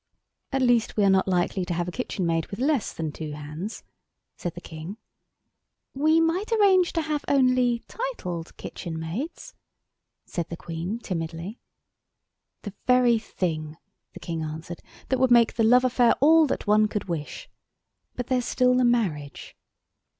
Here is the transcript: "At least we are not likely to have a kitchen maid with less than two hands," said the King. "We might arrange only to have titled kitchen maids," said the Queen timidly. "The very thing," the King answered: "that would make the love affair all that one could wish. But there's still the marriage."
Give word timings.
"At 0.51 0.63
least 0.63 0.97
we 0.97 1.03
are 1.03 1.11
not 1.11 1.27
likely 1.27 1.63
to 1.63 1.75
have 1.75 1.87
a 1.87 1.91
kitchen 1.91 2.25
maid 2.25 2.47
with 2.47 2.59
less 2.59 2.91
than 2.91 3.11
two 3.11 3.33
hands," 3.33 3.83
said 4.35 4.55
the 4.55 4.59
King. 4.59 4.97
"We 5.93 6.19
might 6.19 6.51
arrange 6.51 6.91
only 7.27 7.77
to 7.77 7.85
have 7.85 7.87
titled 8.15 8.57
kitchen 8.57 8.99
maids," 8.99 9.53
said 10.25 10.49
the 10.49 10.57
Queen 10.57 10.97
timidly. 10.97 11.59
"The 12.63 12.73
very 12.87 13.19
thing," 13.19 13.77
the 14.13 14.19
King 14.19 14.41
answered: 14.41 14.81
"that 15.09 15.19
would 15.19 15.29
make 15.29 15.53
the 15.53 15.63
love 15.63 15.83
affair 15.83 16.13
all 16.19 16.47
that 16.47 16.65
one 16.65 16.87
could 16.87 17.03
wish. 17.03 17.47
But 18.15 18.25
there's 18.25 18.45
still 18.45 18.73
the 18.73 18.83
marriage." 18.83 19.55